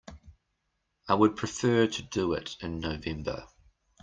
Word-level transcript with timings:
I 1.07 1.13
would 1.13 1.35
prefer 1.35 1.85
to 1.85 2.01
do 2.01 2.33
it 2.33 2.55
in 2.59 2.79
November. 2.79 3.45